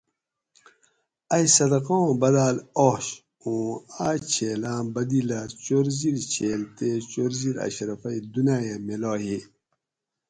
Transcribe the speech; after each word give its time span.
ائ 1.35 1.45
صدقاں 1.57 2.07
بداۤل 2.21 2.57
آش 2.87 3.05
اُوں 3.43 3.65
اۤ 4.07 4.17
چھیلاۤں 4.31 4.81
بدِلہ 4.93 5.39
چور 5.63 5.85
زیر 5.99 6.17
چھیل 6.31 6.61
تے 6.77 6.89
چور 7.11 7.31
زیر 7.39 7.55
اشرفئ 7.65 8.17
دُناۤیہ 8.33 8.75
میلا 8.85 9.13
ہی 9.23 9.37